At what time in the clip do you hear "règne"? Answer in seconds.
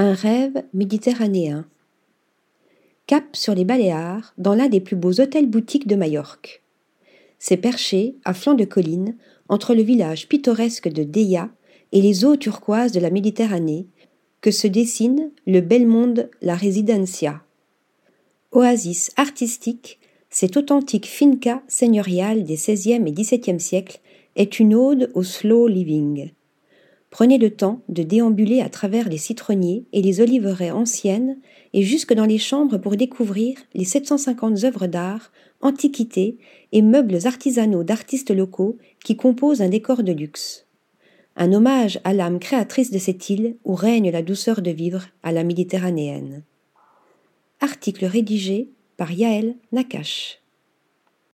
43.74-44.10